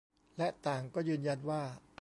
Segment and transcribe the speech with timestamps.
[0.37, 1.61] และต่างก็ยืนยันว่า